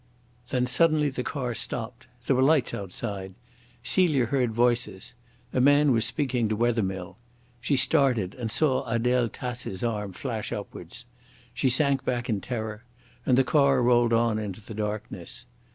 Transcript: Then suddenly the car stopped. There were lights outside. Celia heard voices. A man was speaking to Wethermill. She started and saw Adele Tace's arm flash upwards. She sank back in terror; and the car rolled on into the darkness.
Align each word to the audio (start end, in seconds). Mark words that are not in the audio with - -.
Then 0.49 0.65
suddenly 0.65 1.11
the 1.11 1.21
car 1.21 1.53
stopped. 1.53 2.07
There 2.25 2.35
were 2.35 2.41
lights 2.41 2.73
outside. 2.73 3.35
Celia 3.83 4.25
heard 4.25 4.51
voices. 4.51 5.13
A 5.53 5.61
man 5.61 5.91
was 5.91 6.05
speaking 6.05 6.49
to 6.49 6.55
Wethermill. 6.55 7.17
She 7.59 7.77
started 7.77 8.33
and 8.33 8.49
saw 8.49 8.83
Adele 8.89 9.29
Tace's 9.29 9.83
arm 9.83 10.13
flash 10.13 10.51
upwards. 10.51 11.05
She 11.53 11.69
sank 11.69 12.03
back 12.03 12.29
in 12.29 12.41
terror; 12.41 12.83
and 13.27 13.37
the 13.37 13.43
car 13.43 13.83
rolled 13.83 14.11
on 14.11 14.39
into 14.39 14.65
the 14.65 14.73
darkness. 14.73 15.45